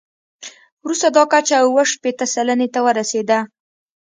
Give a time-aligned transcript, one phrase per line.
[0.83, 3.39] وروسته دا کچه اووه شپېته سلنې ته ورسېده.